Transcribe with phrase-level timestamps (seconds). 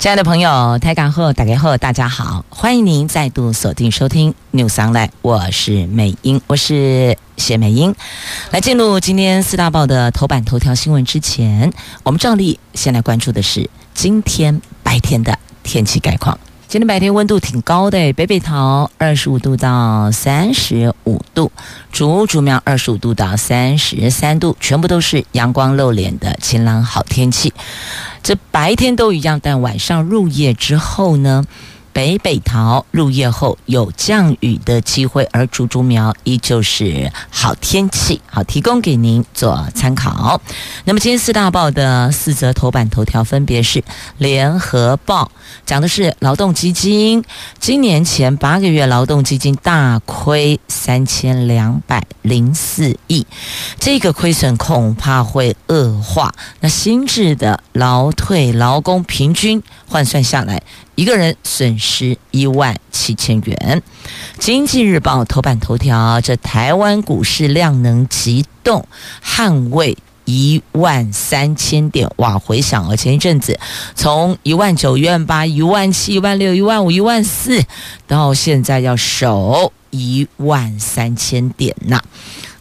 [0.00, 7.94] 亲爱的朋友，台港后打开后，大家好，欢迎您再度锁定收听 News Online，我是美英，我是谢美英。
[8.50, 11.70] 来进入今天四大报的头版头条新闻之前，
[12.02, 16.40] 我们照例先来关注的是今天白天的天气概况。
[16.70, 21.50] 今天白天温度挺高的，北北桃二十五度到三十五度，
[21.90, 27.52] 竹竹苗二十五度到三十三度，全部都是阳光露脸的晴朗好天气。
[28.22, 31.44] 这白天都一样，但晚上入夜之后呢？
[31.92, 40.40] 北北桃入夜后有降雨的机会，而竹竹苗依旧是好天气，好提供给您做参考。
[40.84, 43.82] 那么今天四大报的四则头版头条分别是：
[44.18, 45.30] 联合报
[45.66, 47.24] 讲的是劳动基金，
[47.58, 53.26] 今年前八个月劳动基金大亏三千两百零四亿，
[53.78, 56.32] 这个亏损恐怕会恶化。
[56.60, 60.62] 那新制的劳退劳工平均换算下来。
[60.96, 63.82] 一个人损失十一万七千元。
[64.38, 68.86] 经济日报头版头条：这台湾股市量能急动，
[69.24, 72.08] 捍卫一万三千点。
[72.16, 73.58] 哇，回想哦，前一阵子
[73.96, 77.64] 从一万九、一万八、一万七、一万六、一万五、一万四，
[78.06, 82.00] 到现在要守一万三千点呐。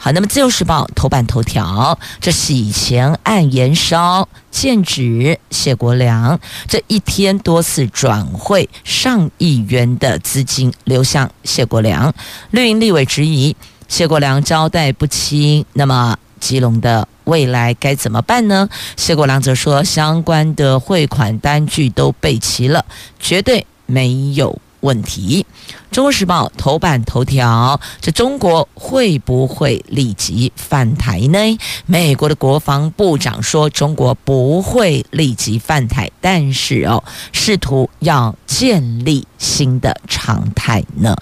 [0.02, 12.14] 好，那么《自由时报》头版头条，这洗钱案延烧，剑指谢国梁，这一天多次转汇上亿元的资金流向谢国梁，
[12.52, 13.54] 绿营立委质疑
[13.90, 18.70] 谢国梁交代不清，那么基隆的未来该怎么办呢？
[18.96, 22.86] 谢国梁则说，相关的汇款单据都备齐了，
[23.20, 25.46] 绝对没有问题。
[25.92, 31.58] 《中国时报》头版头条：这中国会不会立即犯台呢？
[31.88, 41.16] 美国的国防部长说，中国不会立即犯台，但是哦，试图要建立新的常态呢。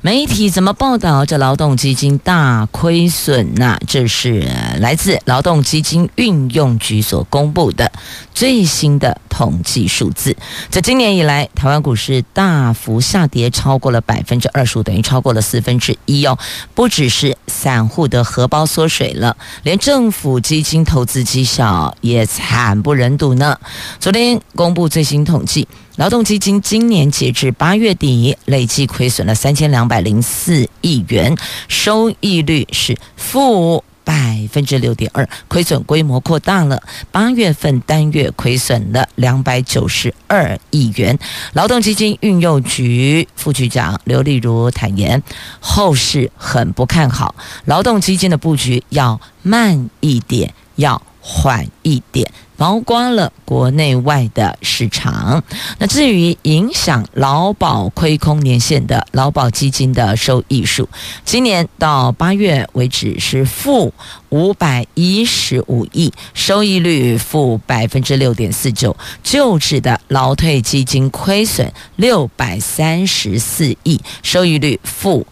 [0.00, 1.26] 媒体怎么报道？
[1.26, 7.90] 这劳动基金大亏损呐、这是来自劳动基金运用局所公布的
[8.32, 10.36] 最新的统计数字。
[10.70, 14.11] 这今年以来，台湾股市大幅下跌，超过了百。
[14.12, 16.38] 百分之二十五等于超过了四分之一哦，
[16.74, 23.58] 不只是散户的荷包缩水了，连政府基金投资绩效也惨不忍睹呢。
[23.98, 31.34] 昨天公布最新统计，劳动基金今年截至八月底累计亏损了三千两百零四亿元，
[31.68, 33.82] 收益率是负。
[34.04, 36.82] 百分之六点二，亏损规模扩大了。
[37.10, 41.18] 八月份单月亏损了两百九十二亿元。
[41.52, 45.22] 劳动基金运用局副局长刘丽如坦言，
[45.60, 52.30] 后市很不看好，劳动基金的布局要慢一点，要缓一点。
[52.54, 55.42] 包括了国内外的市场。
[55.78, 60.88] 那至于影响劳保亏空年限的劳保基金的收益数，
[61.24, 63.92] 今年到八月为止是负
[64.28, 68.96] 五百一十五亿，收益率负百分之六点四九。
[69.24, 75.26] 旧制的劳退基金亏损六百三十四亿，收益率负。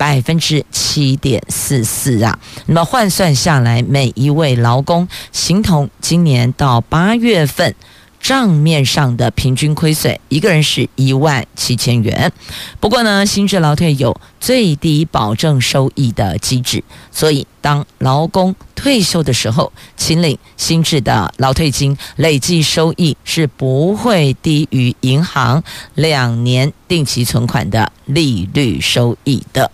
[0.00, 7.74] 百分之七点四四啊，那么换算下来，每一位劳工形同今年到八月份
[8.18, 12.32] 账面上的平均亏损，一个人是一万七千元。
[12.80, 16.82] 不过呢，新制劳退有最低保证收益的机制，
[17.12, 25.62] 所以当劳工退休的时候，请领新制的劳退金，累计收益是不会低于银行
[25.94, 29.70] 两年定期存款的利率收益的。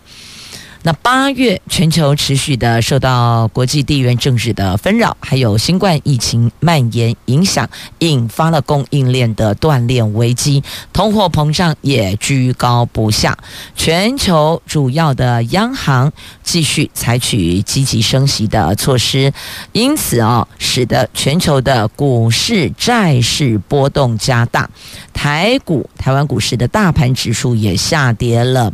[0.86, 7.68] 那八月，全球持续的受到国际地缘政治的纷扰，还有新冠疫情蔓延影响，
[7.98, 10.62] 引发了供应链的断裂危机，
[10.92, 13.36] 通货膨胀也居高不下。
[13.74, 16.12] 全球主要的央行
[16.44, 19.32] 继续采取积极升息的措施，
[19.72, 24.70] 因此啊，使得全球的股市、债市波动加大。
[25.12, 28.72] 台股、台湾股市的大盘指数也下跌了。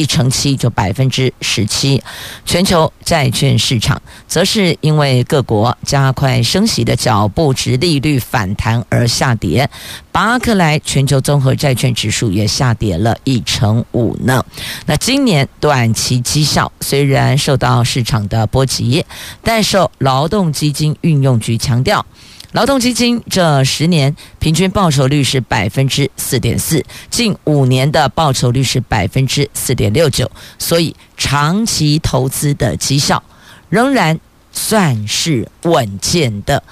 [0.00, 2.02] 一成七，就百分之十七。
[2.46, 9.68] 全球债券市场则是因为各国加快升息的脚步，殖利率反弹而下跌。
[10.10, 14.42] 巴克莱全球综合债券指数也下跌了一成五呢。
[14.86, 19.04] 那今年短期绩效虽然受到市场的波及，
[19.42, 22.06] 但受劳动基金运用局强调。
[22.52, 33.22] 劳动基金这十年平均报酬率是百分之四点四，近五年的报酬率是百分之四点六九，所以长期投资的绩效
[33.68, 34.18] 仍然
[34.52, 36.62] 算是稳健的。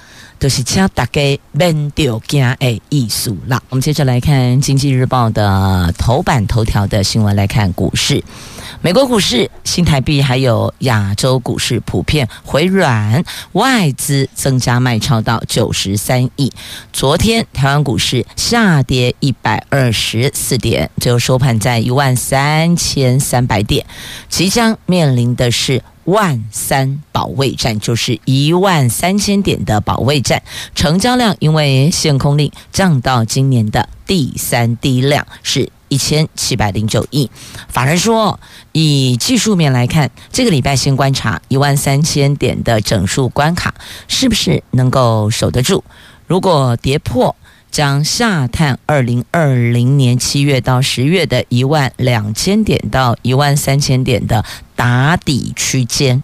[0.40, 3.60] 都是请大家免得惊的意思啦。
[3.70, 8.22] 我们接着来看《经济日报》的头版头条的新闻，来看股市。
[8.80, 16.52] 美国股市、新台币还有亚洲股市普遍回软，外资增加卖超到九十三亿。
[16.92, 23.84] 昨天台湾股市下跌一百二十四点，最后收盘在一万三千三百点，
[24.28, 25.82] 即将面临的是。
[26.08, 30.42] 万三保卫战就是一万三千点的保卫战，
[30.74, 37.30] 成交量因为限空令降到今年的第三低量，是一千七百零九亿。
[37.68, 38.38] 法人说，
[38.72, 43.74] 以技术面来看，这个礼拜先观察一万三千点的整数关卡
[44.06, 45.84] 是不是能够守得住，
[46.26, 47.34] 如果跌破。
[47.70, 54.42] 将下探二零二零年七月到十月的一万两千点到一万三千点的
[54.74, 56.22] 打底区间。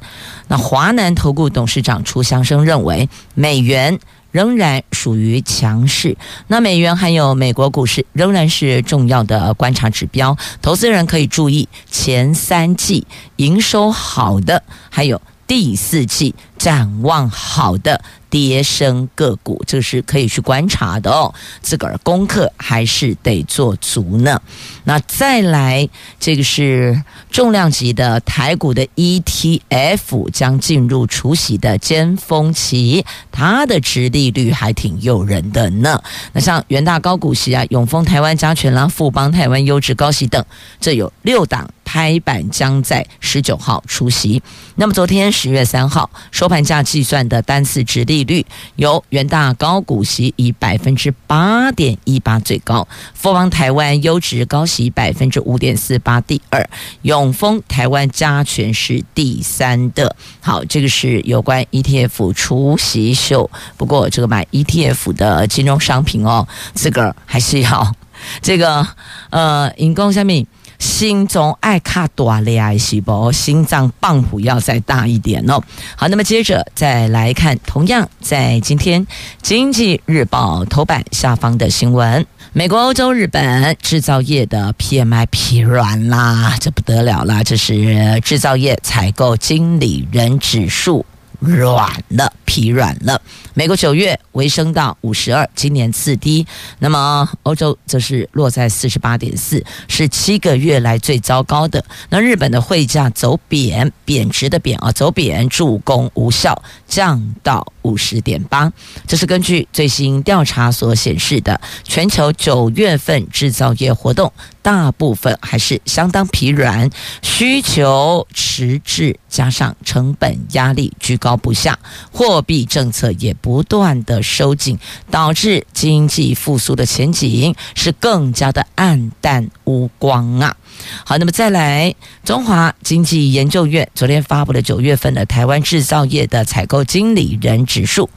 [0.49, 4.01] 那华南投顾董事长楚祥生认为，美元
[4.35, 6.17] 仍然属于强势。
[6.49, 14.61] 那美元还有美国股市仍然是重要的观察指标，投资人可以注意前三季营收好的，
[14.91, 18.03] 还有第四季展望好的。
[18.35, 21.33] 跌升个股，这是可以去观察的哦。
[21.63, 24.43] 自个儿功课还是得做足呢。
[24.83, 25.89] 那再来，
[26.19, 27.01] 这个是
[27.31, 36.03] 重量级的台股的 ETF 将进入除息的尖峰期，它的殖利率还挺诱人的呢。
[36.33, 40.45] 那像元大高股息啊、永丰台湾加权啦、富邦台湾优质高息等，
[40.81, 44.43] 这有六档拍板将在十九号出席。
[44.75, 48.45] 那么昨天十月三号收盘价计算的单次殖利率，
[48.75, 56.69] 由元大高股息以百分之八点一八最高，富邦台湾优质高息百分之五点四八第二，
[57.03, 60.17] 永丰台湾加权是第三的。
[60.41, 63.49] 好，这个是有关 ETF 出席秀。
[63.77, 67.95] 不过这个买 ETF 的金融商品哦，这个还是要
[68.43, 68.85] 这个
[69.31, 70.45] 呃，引供下面。
[70.85, 75.59] 心中爱卡多利爱细胞，心脏棒谱要再大一点哦。
[75.97, 79.05] 好，那么接着再来看，同样在今天
[79.41, 91.05] 《经济日报》头版下方的新闻：美国、欧洲、日本制造业的 PMI 疲软啦，这不得了啦，这是制造业采购经理人指数。
[91.45, 93.21] 软了，疲软了。
[93.55, 96.47] 美国九月回升到五十二，今年次低。
[96.81, 101.85] 那么欧洲则是落在四十八点四，是七个月来最糟糕的。
[102.11, 108.73] 那日本的汇价走贬，贬值的贬啊，走贬，助攻无效，降到五十点八。
[109.07, 114.33] 这是根据最新调查所显示的全球九月份制造业活动。
[114.65, 116.89] 大部分还是相当疲软，
[117.21, 121.79] 需求迟滞，加上成本压力居高不下，
[122.11, 124.79] 货币政策也不断的收紧，
[125.11, 130.57] 导致经济复苏的前景是更加的黯淡无光啊！
[131.05, 131.95] 好，那么再来，
[132.25, 138.09] 中华经济研究院昨天发布了九月份的台湾制造业的采购经理人指数，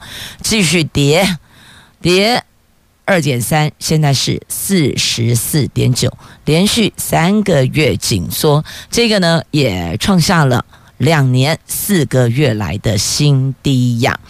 [0.42, 1.36] 继续跌，
[2.00, 2.42] 跌。
[3.08, 6.12] 二点三，现在是四十四点九，
[6.44, 10.62] 连续三个月紧缩，这个呢也创下了
[10.98, 14.20] 两年四个月来的新低呀。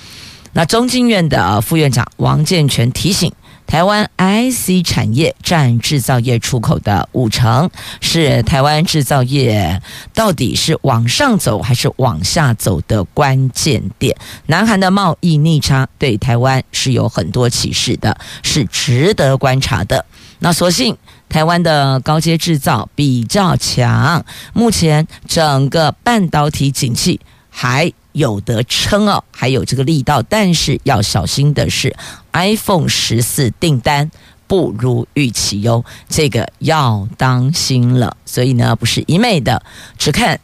[0.52, 3.32] 那中经院的副院长王建全提醒。
[3.68, 7.68] 台湾 IC 产业占制造业出口的五成，
[8.00, 9.82] 是台湾制造业
[10.14, 14.16] 到底是往上走还是往下走的关键点。
[14.46, 20.06] 南韩的贸易逆差对台湾是有很多启示的，是值得观察的。
[20.38, 20.96] 那所幸
[21.28, 27.20] 台湾的高阶制造比较强，目前整个半导体景气
[27.50, 31.94] 还有得撑哦，还有这个力道，但是要小心的是
[32.32, 34.10] ，iPhone 十四订单
[34.46, 38.16] 不如预期哟，这个要当心了。
[38.24, 39.62] 所以呢，不是一昧的
[39.98, 40.40] 只看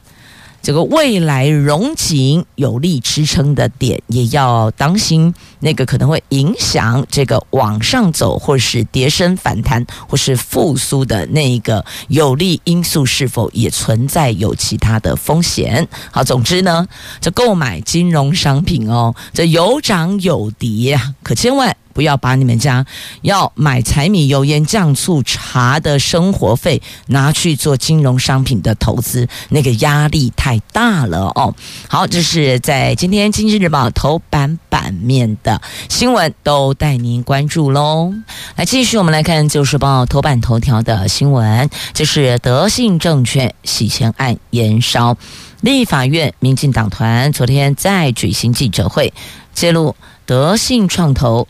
[0.63, 15.89] 这个未来荣景有力支撑的点，也要当心那个可能会影响这个往上走，或是跌升反弹，或是复苏的那一个有利因素是否也存在有其他的风险？
[16.11, 16.87] 好，总之呢，
[17.19, 21.75] 这购买金融商品哦，这有涨有跌，可千万。
[21.95, 22.85] 不要把你们家
[23.23, 31.55] 要买柴米油盐酱醋茶的生活费拿去做金融商品的投资，那个压力太大了哦。
[31.87, 38.13] 好，这是在今天《经济日报》头版版面的新闻，都带您关注喽。
[38.57, 45.17] 来，继续我们来看《旧时报》头版头条的新闻，就是德信证券洗钱案延烧，
[45.61, 49.15] 立法院民进党团昨天再举行记者会，
[49.53, 49.95] 揭露
[50.27, 51.47] 德信创投。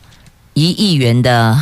[0.53, 1.59] 一亿元的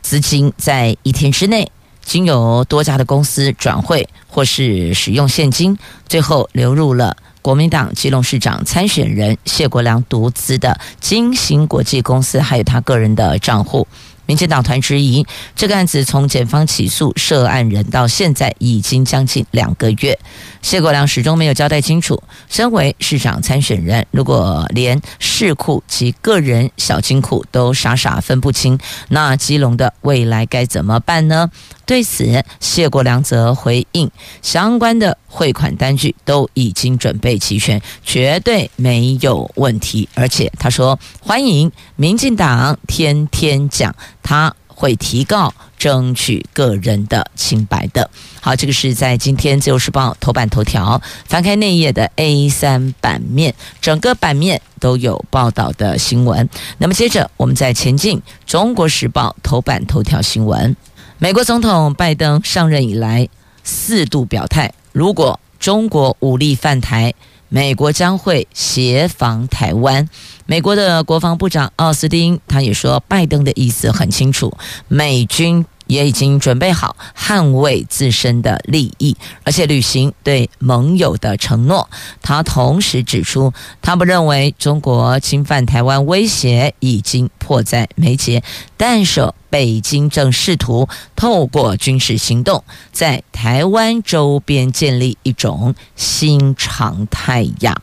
[0.00, 1.72] 资金在一天之内，
[2.04, 5.76] 经由多家的公司转汇或是使用现金，
[6.08, 13.86] 最后流入了国民党基隆市长参选人谢国梁独资的金星国际公司，还有他个人的账户。
[14.26, 15.26] 民进党团质疑
[15.56, 20.18] 这个案子从检方起诉涉案人到现在已经将近两个月，
[20.60, 22.22] 谢国梁始终没有交代清楚。
[22.50, 28.78] 身为市长参选人，如果连市库及个人小金库都傻傻分不清，
[29.08, 31.50] 那基隆的未来该怎么办呢？
[31.88, 34.10] 对此，谢国梁则回应，
[34.42, 40.06] 相关的汇款单据都已经准备齐全，绝对没有问题。
[40.12, 48.10] 而且他说，欢迎民进党天天讲，他会提告，争取个人的清白的。
[48.42, 56.46] 好，这个是在今天《自由时报》头版头条，翻开内页的 A 三版面，整个版面都有报道的新闻。
[56.76, 60.76] 那么接着，我们再前进《中国时报》头版头条新闻。
[61.20, 63.28] 美国总统拜登上任以来
[63.64, 67.12] 四度表态，如果中国武力犯台，
[67.48, 70.08] 美国将会协防台湾。
[70.46, 74.56] 美国的国防部长奥斯汀他也说，拜登的意思很清楚，
[74.86, 75.66] 美军。
[75.88, 81.90] 也已经准备好捍卫自身的利益，而且履行对盟友的承诺。
[82.22, 83.52] 他同时指出，
[83.82, 88.44] 他不认为中国侵犯台湾威胁已经迫在眉睫，
[88.76, 97.80] 但是北京正试图透过军事行动，在台湾周边建立一种新常态呀。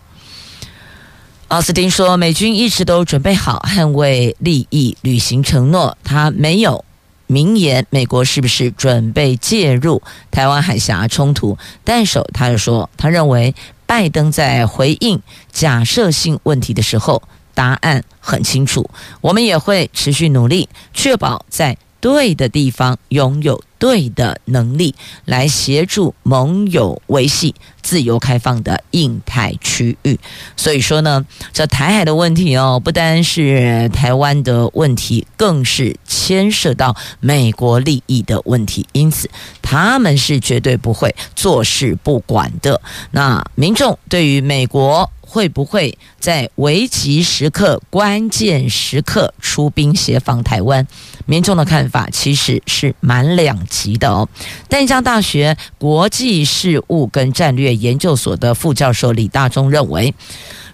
[1.47, 6.85] 奥斯汀说，美军一直都准备好捍卫利益、履行承诺，他没有。
[7.27, 10.01] 明言美国是不是准备介入
[10.31, 11.57] 台湾海峡冲突？
[11.83, 13.55] 但是他又说，他认为
[13.85, 18.89] 拜登在回应假设性问题的时候，答案很清楚。
[19.21, 21.77] 我们也会持续努力，确保在。
[22.05, 24.93] 对的地方拥有对的能力，
[25.25, 30.19] 来协助盟友维系自由开放的印太区域。
[30.55, 38.87] 所以说呢，这台海的问题哦，不单是台湾的问题，更是牵涉到美国利益的问题。
[38.91, 39.27] 因此，
[39.63, 42.79] 他们是绝对不会坐视不管的。
[43.09, 45.09] 那民众对于美国。
[45.35, 50.87] 会不会在危急时刻、关键时刻出兵协防台湾？
[51.25, 54.29] 民众的看法其实是蛮两极的哦。
[54.69, 60.15] 淡江大学国际事务跟战略研究所的副教授李大中认为，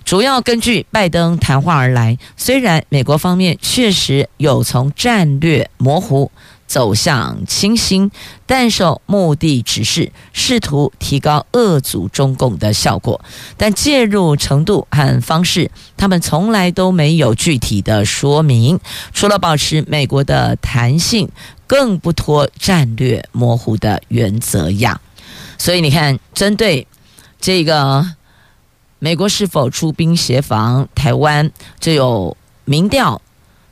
[0.06, 2.16] 主要根据拜登谈话而来。
[2.38, 6.32] 虽然美国方面确实有从战略模糊。
[6.72, 8.10] 走向清新，
[8.46, 13.20] 但受目的只是试图提高遏阻中共的效果，
[13.58, 18.80] 但介入程度和方式，他们从来都没有具体的说明。
[19.12, 21.28] 除了保持美国的弹性，
[21.68, 25.02] 更不脱战略模糊的原则呀。
[25.58, 26.88] 所以你看，针对
[27.42, 28.16] 这个
[29.00, 31.52] 美国是否出兵协防台湾，
[31.82, 33.22] 就有民调。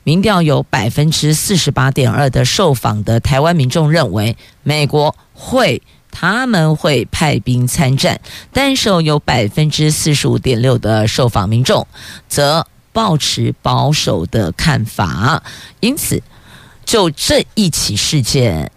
[0.10, 8.20] 民调有百分之四十八点二的受访的台湾民众认为美国会，他们会派兵参战，
[8.52, 11.86] 但是有百分之四十五点六的受访民众
[12.28, 15.44] 则抱持保守的看法。
[15.80, 16.24] 因此，
[16.84, 18.72] 就这一起事件，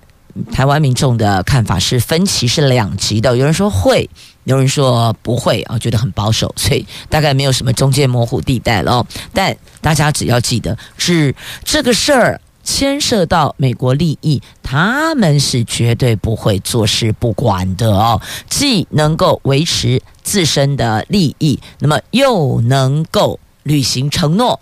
[0.53, 4.11] 台湾民众的看法是分歧是两极的，有人说会。
[4.45, 9.07] 有人说不会啊，觉得很保守，所以大概没有什么中间模糊地带了。
[9.33, 11.35] 但大家只要记得，是
[11.65, 18.21] 这个事儿牵涉到美国利益，他们是绝对不会坐视不管的哦。
[18.49, 24.59] 既能够维持自身的利益，那么又能够履行承诺，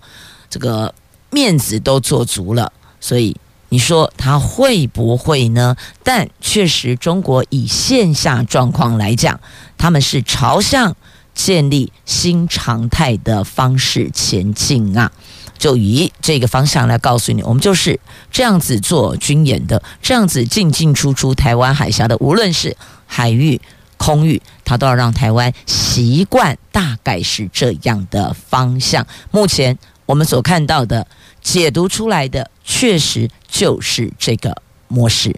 [0.48, 0.94] 这个
[1.30, 3.36] 面子都做足了，所以
[3.70, 5.74] 你说它会不会呢？
[6.04, 9.40] 但确实，中国以线下状况来讲，
[9.78, 10.94] 他们是朝向
[11.34, 15.10] 建立新常态的方式前进啊。
[15.56, 18.00] 就以这个方向来告诉你，我们就是
[18.30, 22.74] 这样子做军演的，这样子进进出出台湾海峡的，无论是
[23.06, 23.60] 海域、
[23.98, 29.06] 空域，它都要让台湾习惯，大概是这样的方向。
[29.30, 31.06] 目前我们所看到的
[31.40, 35.34] 解读出来的，确实就是这个模式。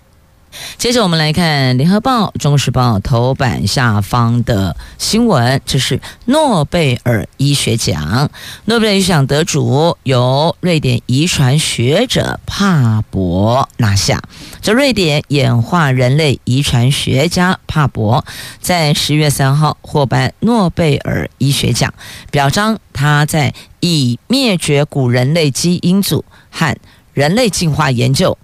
[0.78, 8.30] 接着我们来看《联合报》《中时报》头版下方的新闻，这是诺贝尔医学奖。
[8.64, 14.22] 诺贝尔医学奖得主由瑞典遗传学者帕博拿下。
[14.60, 18.24] 这瑞典演化人类遗传学家帕博
[18.60, 21.92] 在十月三号获颁诺贝尔医学奖，
[22.30, 26.76] 表彰他在已灭绝古人类基因组和
[27.12, 28.36] 人类进化研究。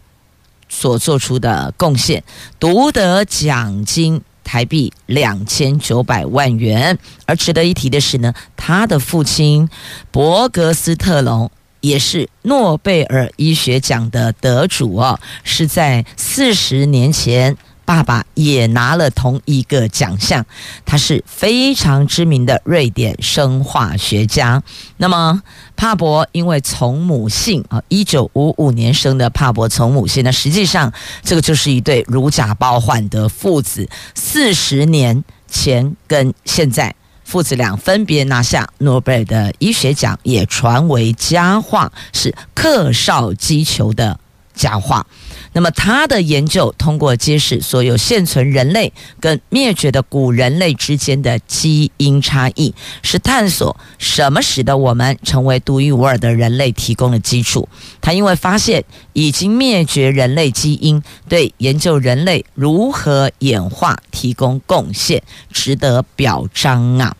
[0.69, 2.23] 所做出的贡献，
[2.61, 6.99] 独得奖金台币两千九百万元。
[7.27, 9.69] 而值得一提的是呢，他的父亲
[10.11, 17.57] 伯格斯特隆也是诺贝尔医学奖的得主哦，是在四十年前。
[17.89, 20.45] 爸爸也拿了同一个奖项，
[20.85, 24.63] 他是非常知名的瑞典生化学家。
[24.99, 25.43] 那么
[25.75, 30.93] 帕博因为从母姓啊，一九五五年生的帕博从母姓，那实际上
[31.23, 33.89] 这个就是一对如假包换的父子。
[34.15, 44.21] 四十年前跟现在，父子俩分别拿下诺贝尔的医学奖，也传为佳话，是克绍基裘的
[44.53, 45.07] 佳话。
[45.53, 57.69] 那么，他的研究通过揭示所有现存人类跟灭绝的古人类之间的基因差异，是探索什么使得我们成为独一无二的人类提供了基础。
[58.01, 67.17] 他因为发现已经灭绝人类基因，对研究人类如何演化提供贡献，值得表彰啊！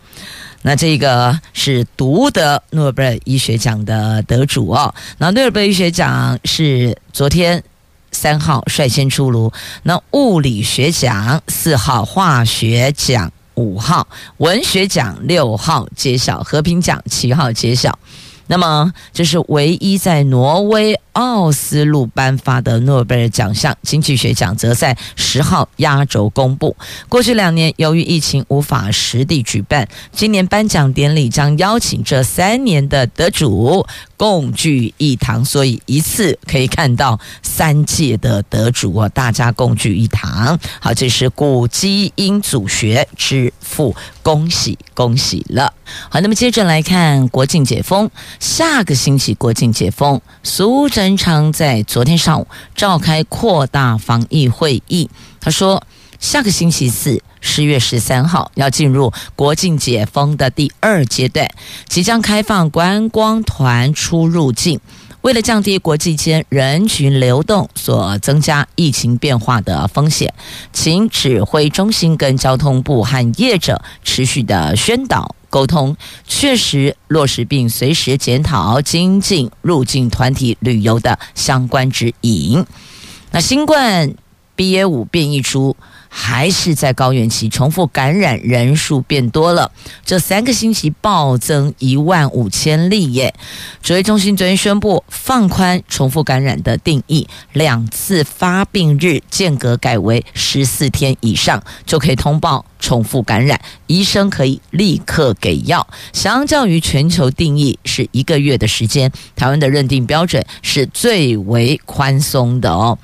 [0.61, 4.93] 那这个是独得诺贝尔医学奖的得主哦。
[5.17, 7.63] 那诺贝尔医学奖是昨天。
[8.11, 9.51] 三号率先出炉，
[9.83, 17.97] 那物理学奖四号，化学奖五号，文学奖六号揭晓，和平奖七号揭晓。
[18.47, 23.75] 那么，这是唯一在挪威奥斯陆颁发的诺贝尔奖项。
[23.83, 26.73] 经济学奖则在十号压轴公布。
[27.09, 33.85] 过去两年由于疫情无法实地举办，今年颁奖典礼将邀请这三年的得主
[34.15, 40.57] 共聚一堂，所以一次可以看到三届的得主啊，大家共聚一堂。
[40.79, 43.93] 好，这是古基因组学之父，
[44.23, 45.73] 恭喜恭喜了。
[46.09, 48.09] 好，那么接着来看国庆解封。
[48.39, 55.09] 下个星期国庆解封，苏贞昌在昨天上午召开扩大防疫会议。
[55.39, 55.83] 他说，
[56.19, 61.49] 下个星期四，十月十三号要进入国庆解封的第二阶段，
[61.87, 64.79] 即将开放观光团出入境。
[65.21, 70.33] 为了降低国际间人群流动所增加疫情变化的风险，
[70.71, 75.95] 请指挥中心跟交通部和业者持续的宣导沟通，
[76.27, 82.65] 确实落实并随时检讨经济入境团体旅游的相关指引。
[83.31, 84.13] 那新冠
[84.55, 85.75] BA 五变异株。
[86.11, 89.71] 还是在高原期，重复感染人数变多了。
[90.03, 93.35] 这三个星期暴增一万五千例耶。
[93.83, 102.65] 指挥中心昨天宣布放宽重复感染的定义，两次发病日间隔改为十四天以上就可以通报。
[102.79, 105.85] 重复感染，医生可以立刻给药。
[106.13, 112.97] 相较于全球定义是一个月的时间，台湾的认定标准是最为宽松的哦。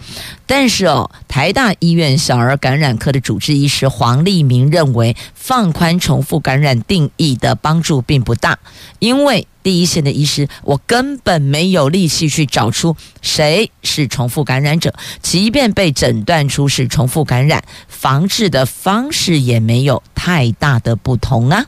[0.48, 8.58] 但是哦，台大医院小儿感染科的主治医师黄立明认为，放宽重复感染定义的帮助并不大，
[8.98, 9.48] 因为。
[9.66, 21.66] 第一线的医师，我根本没有力气去找出谁是重复感染者，即便被诊断出是重复感染，防治的方式也没有太大的不同啊。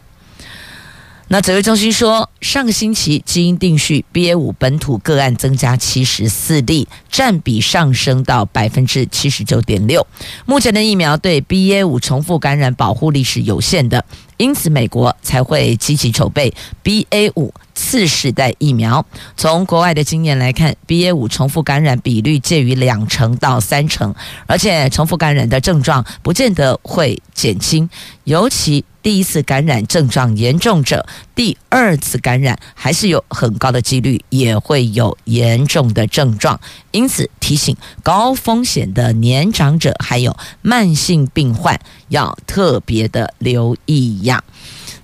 [1.29, 10.07] 那指挥中心说，上个星期基因定序 BA 五本土个案增加七十四例，占比上升到百分之七十九点六。
[10.45, 14.05] 目前的疫苗对 BA 五重复感染保护力是有限的，
[14.37, 17.53] 因此美国才会积极筹备 BA 五。
[17.77, 19.05] 次世代疫苗。
[19.37, 24.13] 从国外的经验来看，BA 五重复感染比率介于两成到三成，
[24.47, 27.87] 而且重复感染的症状不见得会减轻，
[28.23, 28.83] 尤其。
[29.03, 36.59] 第一次感染症状严重者，第二次感染还是有很高的几率也会有严重的症状。
[36.91, 44.43] 因此提醒高风险的年长者还有慢性病患要特别的留意呀。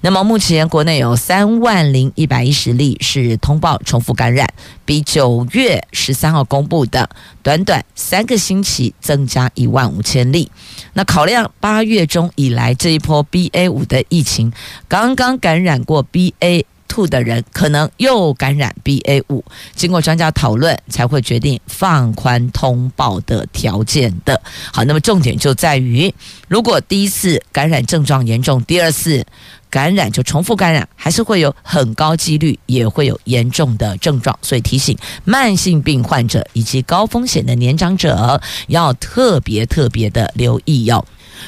[0.06, 7.10] 那么目前国内有三万零一百一十例是通报重复感染，比九月十三号公布的
[7.42, 10.52] 短短三个星期增加一万五千例。
[10.92, 14.52] 那考量八月中以来这一波 BA 五的疫情，
[14.90, 24.42] 刚刚感染过 BA two 的人可能又感染 BA 五，经过专家讨论才会决定放宽通报的条件的。
[24.74, 26.14] 好，那么重点就在于，
[26.50, 29.26] 如果第一次感染症状严重，第二次。
[29.74, 41.04] 感染就重复感染，还是会有很高几率，也会有严重的症状，所以提醒慢性病患者以及高风险的年长者要特别特别的留意哟。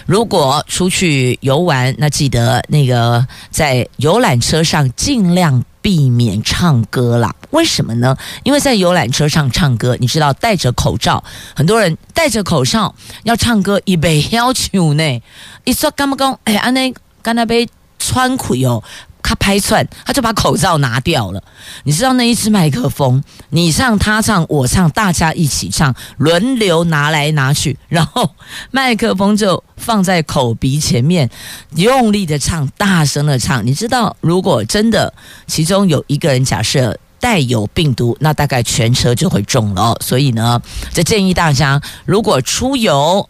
[0.08, 7.32] 如果出去游玩，那记得那个在游览车上尽量避免唱歌啦。
[7.52, 8.18] 为什么呢？
[8.44, 11.24] 因为在游览车上唱歌，你知道戴着口罩，
[11.56, 15.22] 很多人戴着口罩要唱歌，一被要求呢。
[15.64, 16.40] 一说干嘛讲？
[16.46, 17.70] 哎，安内干那杯。
[18.06, 18.84] 穿苦油，
[19.24, 21.44] 他拍串，他就把口罩拿掉了。
[21.84, 28.30] 你知道那一只麦克风，你唱他唱我唱，大家一起唱，轮流拿来拿去，然后
[28.70, 31.28] 麦克风就放在口鼻前面，
[31.76, 33.65] 用力的唱，大声的唱。
[33.65, 35.12] 你知道，如果真的
[35.48, 39.98] 其中有一个人假设带有病毒，那大概全车就会中了。
[40.02, 40.62] 所以呢，
[40.94, 43.28] 就建议大家，如果出游。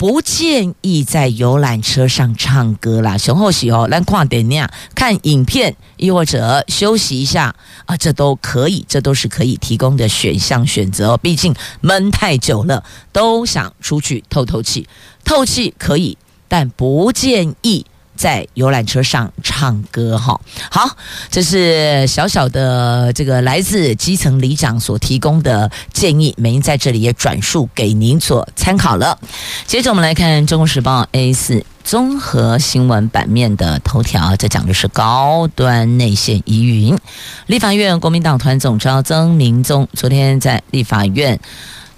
[0.00, 11.18] 不建议在游览车上唱歌啦，熊后喜哦，来看电影、看影片，亦或者休息一下啊，这都可以，这都是可以提供的选项选择。
[11.18, 12.82] 毕竟闷太久了，
[13.12, 14.88] 都想出去透透气，
[15.22, 16.16] 透气可以，
[16.48, 17.84] 但不建议。
[18.20, 20.38] 在游览车上唱歌哈，
[20.70, 20.86] 好，
[21.30, 29.18] 这是小小的这个来自基层里长所提供的建议，美英在这里也转述给您做参考了。
[29.66, 36.98] 接着我们来看《中国时报》A4 综合新闻版面的头条，这讲的是高端内线疑云。
[37.46, 41.40] 立法院国民党团总召曾明宗昨天在立法院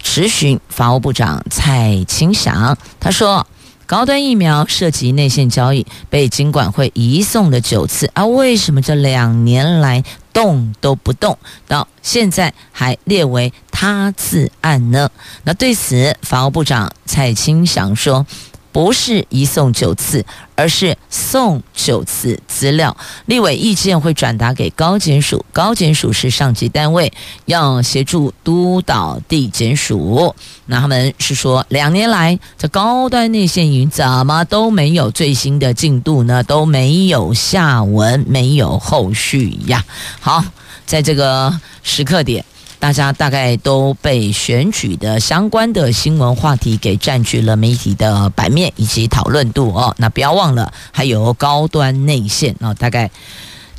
[0.01, 3.45] 质询法务部长蔡清祥，他说。
[3.85, 8.25] 高端疫苗涉及内线交易，被金管会移送了九次而！
[8.25, 15.09] 为什么这两年来动都不动，到现在还列为他自案呢？
[15.43, 18.25] 那对此，法务部长蔡清祥说。
[18.73, 22.97] 不是移送九次，而是送九次资料。
[23.27, 27.13] 立委意见会转达给高检署，高检署是上级单位，
[27.45, 30.35] 要协助督导地检署。
[30.65, 36.43] 那他们是说，两年来这高端内线云怎么都没有最新的进度呢？
[36.43, 39.85] 都没有下文，没有后续呀。
[40.19, 40.43] 好，
[40.85, 42.43] 在这个时刻点。
[42.83, 49.95] 大家大概都被选举的相关的新闻话题给占据了媒体的版面以及讨论度哦。
[49.99, 52.73] 那不要忘了，还有高端内线哦。
[52.73, 53.09] 大概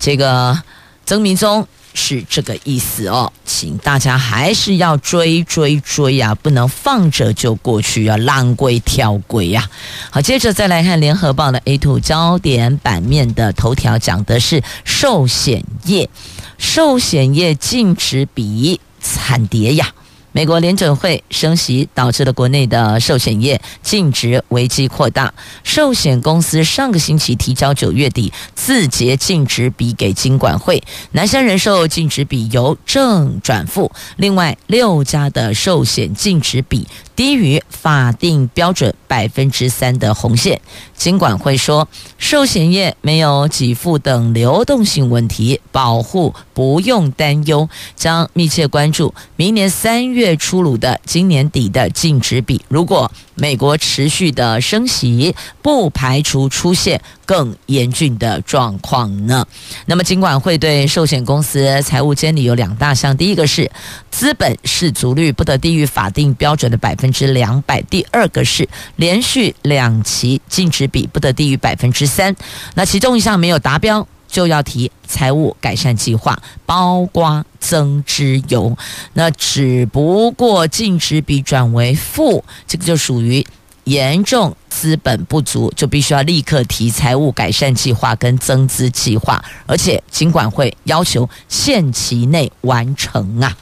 [0.01, 0.59] 这个
[1.05, 9.69] 曾明宗是这个意思哦，请大家还是要追追追呀，不能放着就过去啊，浪归跳归呀。
[10.09, 16.09] 好，接着再来看联合报的 A2 焦点版面的头条，讲的是寿险业，
[16.57, 18.81] 寿险业净值比。
[19.05, 19.93] 惨跌呀！
[20.33, 25.33] 美国联准会升息导致了国内的寿险业净值危机扩大。
[25.62, 36.85] 寿险公司上个星期提交九月底字节净值比给金管会，南山人寿净值比由正转负，另外六家的寿险净值比
[37.16, 40.61] 低于法定标准百分之三的红线。
[40.94, 50.35] 尽管会说，寿险业没有给付等流动性问题，保护不用担忧，将密切关注明年三月。
[50.44, 59.46] 出炉的今年底的净值比，如果美国持续的升息，不排除出现更严峻的状况呢。
[59.87, 63.70] 那么，尽管会对寿险公司财务监理有两大项：第一个是
[64.11, 72.35] 资本适足率不得低于法定标准的百分分之两百；第二个是连续两期净值比不得低于百分之三。
[72.77, 74.09] 那其中一项没有达标。
[74.27, 76.37] 就要提财务改善计划，
[76.67, 78.77] 包括增资油。
[79.12, 83.47] 那只不过净值比转为负，这个就属于
[83.85, 93.57] 严重资本不足，就必须要立刻提财务改善计划跟增资计划，而且尽管会要求限期内完成啊。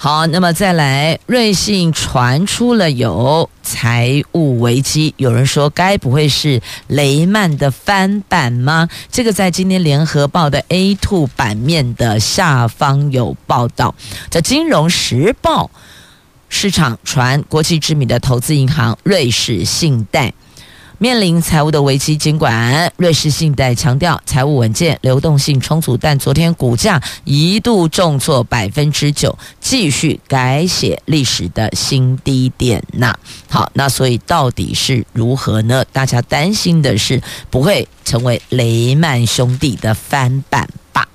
[0.00, 8.88] 好，那么再来，瑞信传出了有财务危机，有人说该不会是雷曼的翻版吗？
[9.10, 13.92] 这个在今天联合报的 A2 版面的下方有报道，
[14.30, 15.68] 在金融时报
[16.48, 20.32] 市场传国际知名的投资银行瑞士信贷。
[21.00, 33.16] 面临财务的危机，尽管瑞士信贷强调财务稳健、流动性充足，但昨天股价一度重挫百分之九，继续改写历史的新低点呐。
[33.48, 35.84] 好，那所以到底是如何呢？
[35.92, 41.06] 大家担心的是不会成为雷曼兄弟的翻版吧。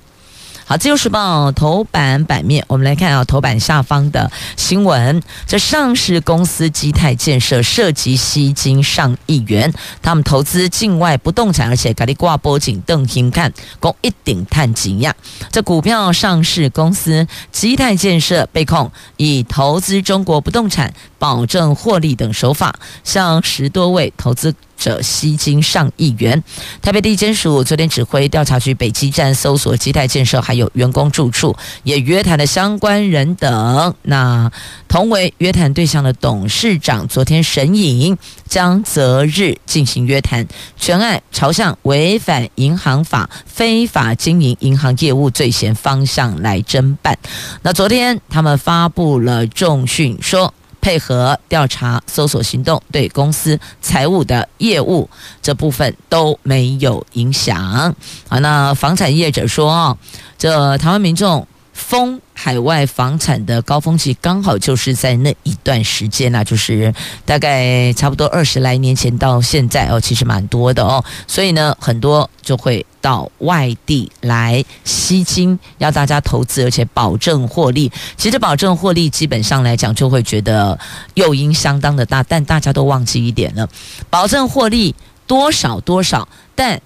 [0.66, 15.14] 好，自由时报头版版面，我们来看啊，头版下方的新闻，这上市公司基泰建设涉及吸金上亿元，他们投资境外不动产，而且咖喱挂脖颈瞪心看，共一顶碳几呀？
[15.52, 22.74] 这股票上市公司基泰建设被控以投资中国不动产、保证获利等手法，
[23.04, 24.54] 向十多位投资。
[24.76, 26.42] 者吸金上亿元，
[26.82, 33.94] 台北地检署昨天指挥调查局北基站搜索基泰建设，还有员工住处，也约谈了相关人等。
[34.02, 34.50] 那
[34.88, 38.16] 同为约谈对象的董事长，昨天审影
[38.48, 47.18] 将择日进行约谈，全案朝向违反银行法、非法经营银行业务罪嫌方向来侦办。
[47.62, 50.52] 那昨天他们发布了重讯说。
[50.84, 55.08] 配合调查搜索行动，对公司财务的业务
[55.40, 57.96] 这部分都没有影响。
[58.28, 59.96] 好，那房产业者说，
[60.36, 66.94] 这台湾民众封海外房产的高峰期，刚好就是在那一段时间呐，就是
[67.26, 72.86] 大概差不多二十来年前到现在哦，其实蛮多的哦，所以呢，很多就会。
[73.04, 77.92] 到外地来吸金，要大家投资，而且保证获利。
[78.16, 80.78] 其实保证获利，基本上来讲就会觉得
[81.12, 83.68] 诱因相当的大，但大家都忘记一点了：
[84.08, 84.94] 保证获利
[85.26, 86.80] 多少多少，但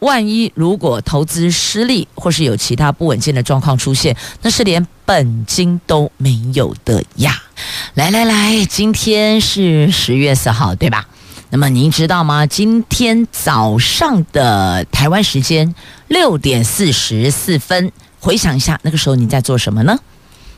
[0.00, 7.42] 万一如果投资失利，或是有其他不稳健的状况出现，那是连本金都没有的呀！
[7.94, 11.06] 来来来，今天是十月四号，对吧？
[11.50, 12.46] 那么您知道吗？
[12.46, 15.74] 今天早上的台湾时间
[16.08, 19.98] 六点四十四分，回想一下那个时候你在做什么呢？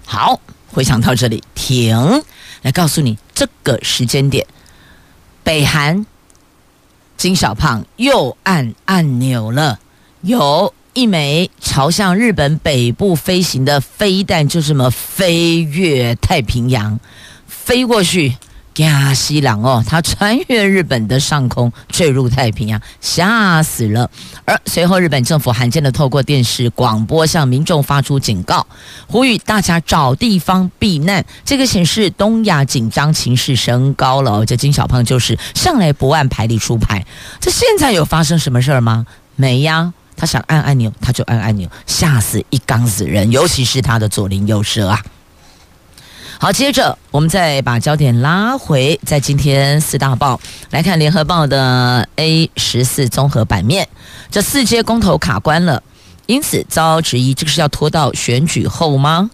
[0.04, 2.22] 好，回想到这里，停，
[2.60, 4.46] 来告诉你这个时间点，
[5.42, 6.06] 北韩
[7.22, 9.78] 金小胖又按按钮了，
[10.22, 16.98] 有一枚朝向日本北部飞行的飞弹，就这么飞越太平洋，
[17.46, 18.36] 飞过去。
[18.74, 24.10] 加西朗哦，他穿越日本的上空坠入太平洋，吓死了。
[24.44, 28.66] 而随后，日本政府罕见的透过电视广播向民众发出警告，
[29.06, 31.24] 呼吁大家找地方避难。
[31.44, 34.44] 这个显示东亚紧张情势升高了。
[34.46, 37.04] 这金小胖就是向来不按牌理出牌。
[37.40, 39.06] 这现在有发生什么事儿吗？
[39.36, 45.02] 没呀，他想按按钮他就按按钮，吓死一缸子人，尤其是他的左邻右舍啊。
[46.42, 53.88] 好，接着我们再把焦点拉回，在今天四大报来看，《联合报》的 A 十四综合版面，
[54.28, 55.80] 这四阶公投卡关了，
[56.26, 59.30] 因此遭质疑，这个是要拖到选举后吗？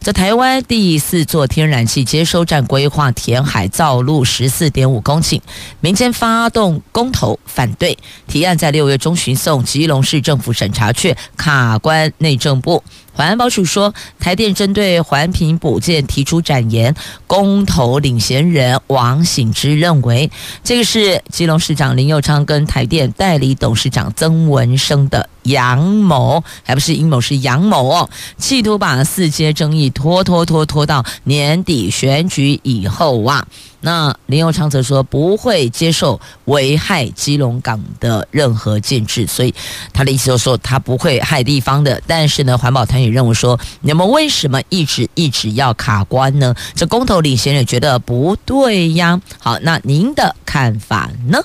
[0.00, 5.40] 在台湾第四座天然气接收站规划填海造陆十四点五公顷，
[5.80, 12.84] 民间发动公投反对提案，在六月中旬送基隆市政府审查，却卡关内政部。
[13.14, 16.94] 环保署说，台电针对环评补件提出展言，
[17.26, 20.30] 公投领衔人王醒之认为，
[20.64, 33.46] 这个是基隆市长林佑昌跟台电代理董事长曾文生的阳谋，还不是阴谋，是阳谋哦，企图把四阶争议拖拖拖拖到年底选举以后哇。
[33.84, 39.54] 那林佑昌则说不会接受危害基隆港的任何建制，所以
[39.92, 42.00] 他的意思就是说他不会害地方的。
[42.06, 46.54] 但是呢，环保团也认为说，你们为什么一直一直要卡关呢？
[46.74, 49.20] 这公投领先人觉得不对呀。
[49.38, 51.38] 好，那您的看法呢？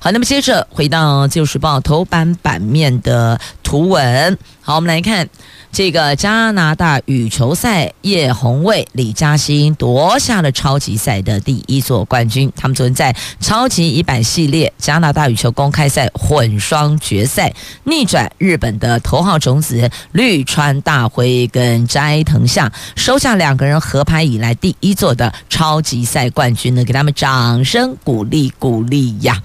[0.00, 3.40] 好，那么接着回到《自由时报》头版版面的。
[3.70, 4.36] 图文。
[4.60, 5.28] 好，我们来看。
[5.72, 12.52] 这个加拿大羽球赛，叶红卫、李嘉欣夺下了超级赛的第一座冠军。
[12.56, 17.54] 他们昨天在超级一百系列加拿大羽球公开赛混双决赛
[17.84, 29.40] 逆转日本的头号种子绿川大辉跟斋藤象，收下两个人合拍以来第一座的超级赛冠军呢，给他们掌声鼓励鼓励呀！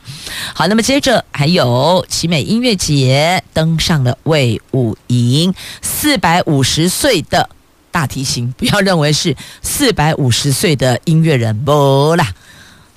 [0.56, 6.06] 好，那么接着还有奇美音乐节登上了魏武营四。
[6.06, 7.49] 四百五十岁的
[7.89, 12.32] 大提琴，不要认为是四百五十岁的音乐人，不啦，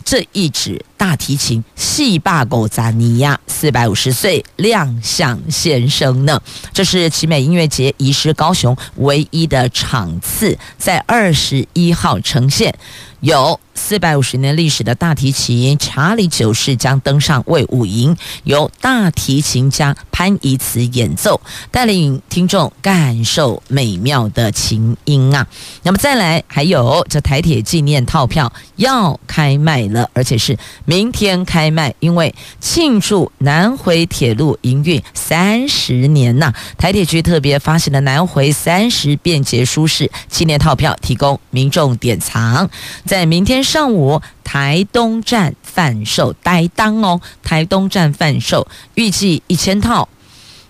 [0.05, 6.39] 这一支大提琴戏霸狗扎尼亚四百五十岁亮相先生呢。
[6.75, 12.77] 这是奇美音乐节移师高雄唯一的场次，在二十一号呈现。
[13.21, 21.41] 有四百五十年历史的大提琴查理九世将登上卫武营，由大提琴家潘怡慈演奏，
[21.73, 25.45] 带领听众感受美妙的琴音啊。
[25.83, 30.57] 那么再来，还有这台铁纪念套票要开卖了，而且是
[30.89, 42.71] 明天开卖，因为庆祝南回铁路营运三十年呐、台铁局特别发行的南回三十便捷舒适纪念套票，提供民众典藏。
[43.05, 50.09] 在明天上午，台东站贩售，呆当哦，台东站贩售，预计一千套。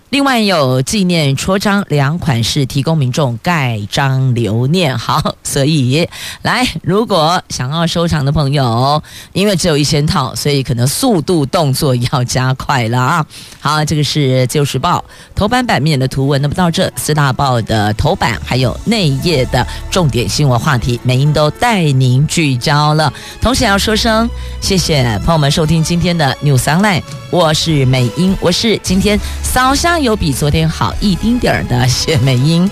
[0.09, 4.97] 另外有纪念戳章两款式，提供民众盖章留念。
[4.97, 6.09] 好，所以
[6.41, 13.23] 来，如果想要收藏的朋友，因为只有一千套，所以可能速度动作要加快了啊。
[13.59, 14.97] 好，这个是《自由时报》
[15.35, 16.41] 头版版面的图文。
[16.41, 23.13] 那么到这四大报的头版还有内页的重点新闻话题，美英都带您聚焦了。
[23.39, 24.27] 同时要说声
[24.59, 29.98] 谢谢朋友们收听今天的 New Sunlight，我是美英，我是今天扫下。
[30.01, 32.69] 有比昨天好一丁点儿的谢美英，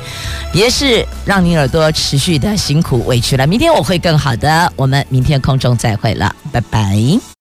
[0.54, 3.46] 也是让你耳朵持续的辛苦委屈了。
[3.46, 7.37] 明天我会更好的，我们明天空中再会了，拜拜。